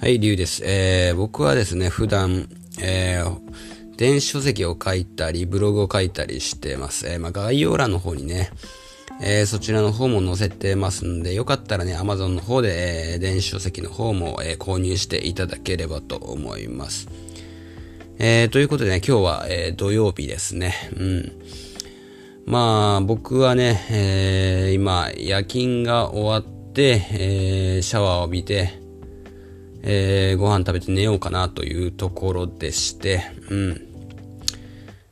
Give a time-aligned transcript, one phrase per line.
[0.00, 0.62] はい、りゅうです。
[0.64, 2.48] えー、僕はですね、普段、
[2.80, 7.08] えー、電子書籍を書いたり、ブログを書いたりしてます。
[7.08, 8.50] えー、まあ、概要欄の方にね、
[9.20, 17.08] えー、そちらの方も載せてますんで、よかったらね、Amazon の方で、えー、電子書籍の方も、えー、購入していただければと思います。
[18.20, 20.74] えー、ということでね、今日は、えー、土曜日ですね。
[20.96, 21.32] うん。
[22.46, 28.77] まあ、僕はね、えー、今、夜勤が終わって、えー、シャワーを浴びて、
[29.82, 33.88] えー、ご飯食べて寝ようかなというところでして、うん。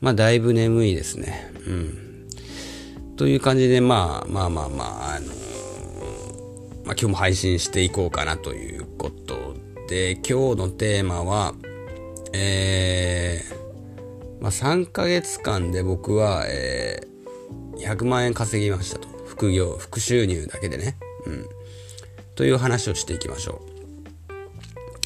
[0.00, 1.52] まあ、だいぶ眠いですね。
[1.66, 2.08] うん。
[3.16, 9.56] という感じで、まあ、まあまあまあ、あのー、まあ今日も配信していこうかなということ
[9.88, 11.54] で、今日のテーマは、
[12.32, 19.08] えー、まあ3ヶ月間で僕は、えー、100万円稼ぎましたと。
[19.26, 20.96] 副業、副収入だけでね。
[21.26, 21.46] うん。
[22.36, 23.77] という話をしていきましょう。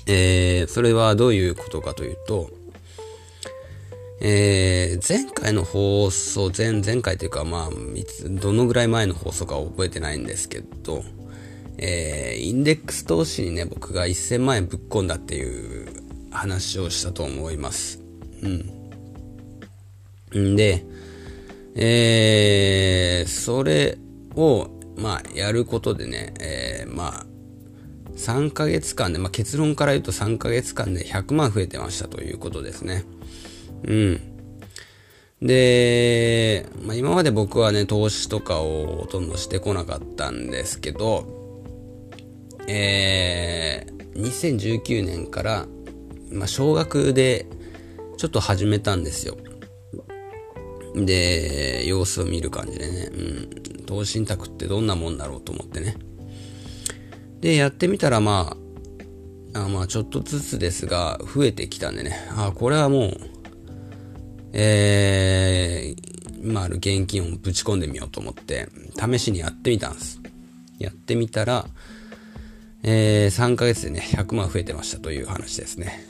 [0.06, 2.50] えー、それはどういうことかというと、
[4.20, 11.03] えー、前回の放送、前、前回というか、まあ、いつ、どのぐらい前の放送か覚えてないんですけど、
[11.78, 15.89] えー、インデックス投資にね、僕が1000万円ぶっ込んだっていう
[16.31, 18.00] 話をしたと思います。
[18.42, 20.53] うん。
[20.53, 20.84] んで、
[21.75, 23.98] えー、それ
[24.37, 27.27] を、まあ、やることでね、えー、まあ、
[28.23, 33.05] 3ヶ月間で、まあ、結論から言うと3ヶ月間で100万増えてましたということですね。
[33.84, 34.20] うん。
[35.42, 41.27] で、まあ、今まで僕はね、投資とかをほとんどしてこなかったんですけど、
[42.69, 45.67] えー、2019年から、
[46.31, 47.47] まあ、少額で
[48.17, 49.37] ちょっと始めたんですよ。
[50.95, 55.97] で、様子を見る感じでね、うん、投資信託ってどんなもんだろうと思ってね。
[57.42, 58.56] で、やってみたらま
[59.52, 63.20] あ、あまあちょっとずつですが、増えてきたんでね、あこれはもう、
[64.53, 70.20] えー、今ある現金をぶち込んでみようと思って、試しにやってみたんです。
[70.78, 71.66] やってみたら、
[72.84, 76.06] えー、3ヶ月でね、100万増えてましたという話ですね。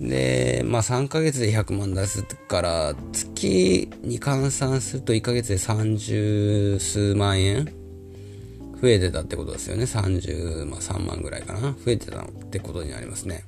[0.00, 7.83] で、まあ3ヶ月で100万出すから、月に換算すると1ヶ月で30数万円
[8.84, 9.84] 増えてたってことですよね。
[9.84, 11.60] 30、まあ、3万ぐらいかな。
[11.60, 13.44] 増えてたってことになりますね。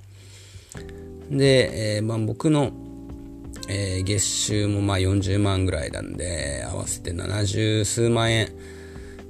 [1.31, 2.73] で、えー、まあ、僕の、
[3.69, 8.49] えー、月収もまあ40万ぐらいなんで、合わせて70数万円。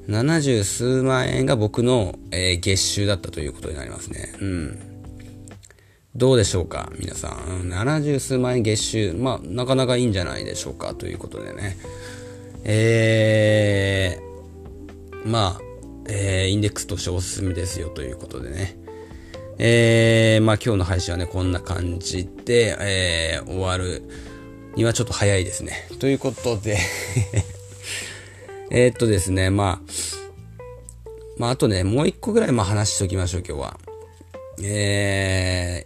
[0.06, 4.33] 70数万円が僕の、えー、月収だったということになりますね。
[4.41, 4.78] うん。
[6.15, 7.69] どうでしょうか皆さん。
[7.69, 9.12] 70数万円月収。
[9.12, 11.77] まあ、なかなかいいんじゃないでしょうかということでね。
[12.62, 15.66] えー、まあ、
[16.09, 18.77] えー、インデックスとしておすすめですよということでね。
[19.59, 24.03] えー、まあ今日の配信はね、こんな感じで、えー、終わる
[24.77, 25.89] にはちょっと早いですね。
[25.99, 26.78] ということで
[28.71, 29.93] えっとですね、まあ、
[31.39, 33.81] まああとね、もう一個ぐらいまあ話しておきましょう、今日は。
[34.62, 35.84] え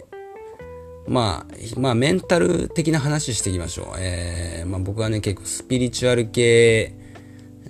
[1.07, 3.97] ー、まあ、まあメンタル的な話していきましょう。
[3.99, 6.95] えー、まあ僕はね、結構スピリチュアル系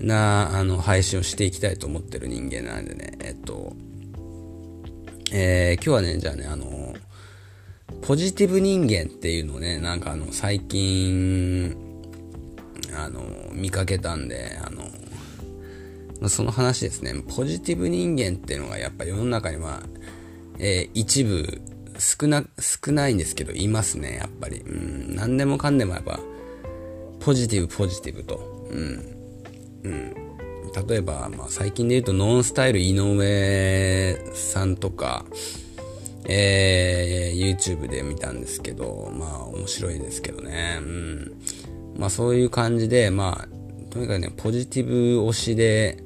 [0.01, 3.75] な、あの、配信をしていきたいと思ってる人間なんでね、えっと、
[5.33, 6.95] えー、今日はね、じゃあね、あの、
[8.03, 11.77] ポジティブ人間っていうのをね、なんかあの、最近、
[12.95, 19.83] あの、見かけたんで、あの、その話ですね、ポジティブ人間っていうのがやっぱ世の中には、
[20.59, 21.61] えー、一部
[21.99, 24.61] 少な、少ないんですけど、いますね、やっぱり。
[24.61, 26.19] うん、何でもかんでもやっぱ、
[27.21, 28.67] ポジティブ、ポジティブと。
[28.71, 29.20] うん。
[29.85, 30.15] うん、
[30.89, 35.25] 例えば、まあ、最近で言うとノンスタイル井上さんとか、
[36.27, 40.79] えー、YouTube で見たんですけど、まあ面白いですけどね。
[40.81, 41.33] うん。
[41.97, 44.93] まあそういう感じで、まあ、とにかくね、ポジティブ
[45.29, 46.05] 推しで、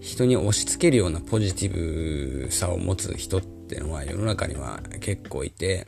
[0.00, 5.86] 人に押し付けるようなポジティブさを持つ人ってのは世の中には結構いて、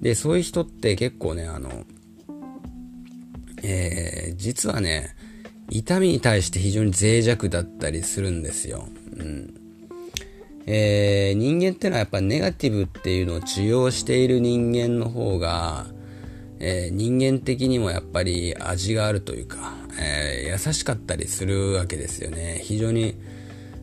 [0.00, 1.84] で、そういう人って結構ね、あの、
[3.62, 5.16] えー、実はね、
[5.70, 8.88] 痛みに対して非常に脆弱だったりするんですよ。
[9.16, 9.54] うん
[10.66, 15.86] えー、人間ってのはやっぱネガティブっていうのを治療している人間の方が、
[16.58, 22.60] えー、人間的にもやっぱり味があるというか、えー、優しかったりするわけですよね。
[22.62, 23.16] 非常に、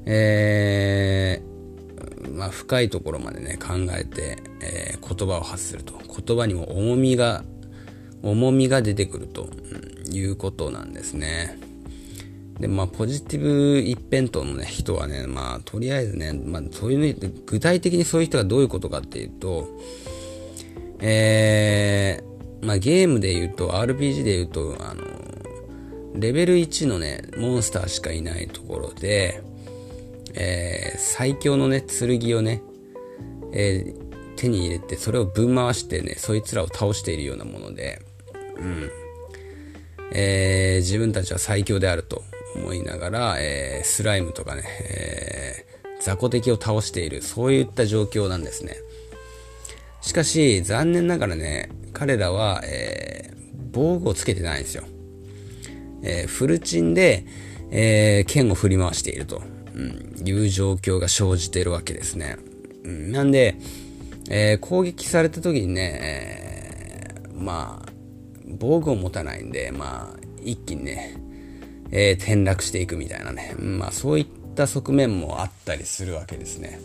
[0.06, 1.42] え
[2.32, 6.00] まあ、深いところまでね、考えて、え言葉を発すると。
[6.26, 7.44] 言葉にも重みが、
[8.22, 9.50] 重みが出てくると
[10.12, 11.67] いうことなんですね。
[12.60, 17.14] で、まあ、ポジティブ一辺倒のね、人はね、まあ、とりあえずね、まあ、そういうね、
[17.46, 19.68] 具体的にそういう人がどういうことかっていうと、
[21.00, 25.04] えー、まあ、ゲームで言うと、RPG で言うと、あの、
[26.16, 29.44] レベル1のね、モンスターしかいないところで、
[30.34, 32.64] えー、最強のね、剣をね、
[33.54, 38.02] えー、手に入れて、それをぶん回してね、そいつらを倒しているようなもので、
[38.58, 38.90] うん。
[40.12, 42.24] えー、自分たちは最強であると
[42.58, 48.78] 思いながら、えー、スライムとかね、えー、雑魚敵を倒している、そういった状況なんですね。
[50.02, 53.38] しかし、残念ながらね、彼らは、えー、
[53.72, 54.84] 防具をつけてないんですよ。
[56.04, 57.26] えー、フルチンで、
[57.72, 59.42] えー、剣を振り回していると、
[59.74, 62.38] うん、いう状況が生じているわけですね。
[62.84, 63.56] うん、なんで、
[64.30, 67.92] えー、攻撃された時にね、えー、まあ、
[68.60, 71.18] 防具を持たないんで、まあ、一気にね、
[71.92, 76.80] えー、転落していくみたいなね、まあそういった側面もあったりするわけですね。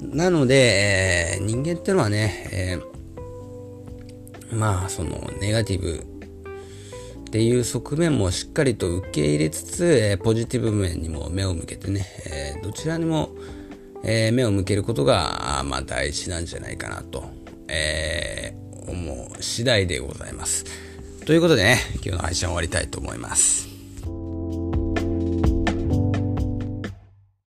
[0.00, 6.06] なので、えー、人間ってのはね、えー、まあそのネガティブ
[7.28, 13.30] っていう側面もしっかりと受け入れつつ、えー、ポジティブ面にも目を向けてね、えどちらにも、
[14.04, 17.24] え目を向けることが、まあ大事なんじゃないかなと、
[17.66, 18.54] え
[18.86, 20.64] 思う次第でございます。
[21.24, 23.73] ということでね、今日の配信終わりたいと思います。